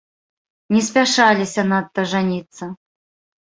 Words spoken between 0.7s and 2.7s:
Не спяшаліся надта жаніцца.